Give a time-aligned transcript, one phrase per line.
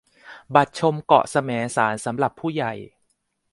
[0.55, 2.73] บัตรชมเกาะแสมสารสำหรับผู้ใหญ่